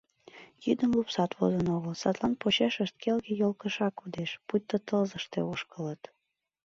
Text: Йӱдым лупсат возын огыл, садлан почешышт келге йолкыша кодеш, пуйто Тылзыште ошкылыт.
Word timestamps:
Йӱдым 0.65 0.91
лупсат 0.97 1.31
возын 1.37 1.67
огыл, 1.75 1.93
садлан 2.01 2.33
почешышт 2.41 2.95
келге 3.03 3.31
йолкыша 3.41 3.87
кодеш, 3.99 4.29
пуйто 4.47 4.75
Тылзыште 4.87 5.39
ошкылыт. 5.51 6.01